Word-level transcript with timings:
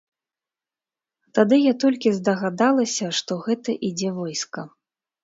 Тады 1.39 1.59
я 1.63 1.73
толькі 1.83 2.13
здагадалася, 2.19 3.05
што 3.19 3.37
гэта 3.49 3.77
ідзе 3.91 4.09
войска. 4.17 4.61